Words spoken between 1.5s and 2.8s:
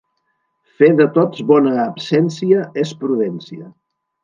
bona absència